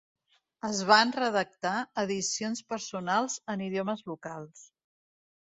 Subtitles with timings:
[0.69, 1.73] Es van redactar
[2.05, 4.67] edicions personals en idiomes locals.